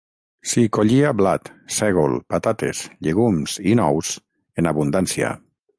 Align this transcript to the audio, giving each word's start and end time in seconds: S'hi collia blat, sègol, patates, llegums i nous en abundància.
S'hi 0.51 0.61
collia 0.77 1.11
blat, 1.19 1.51
sègol, 1.75 2.17
patates, 2.35 2.83
llegums 3.09 3.61
i 3.73 3.79
nous 3.83 4.15
en 4.63 4.73
abundància. 4.75 5.35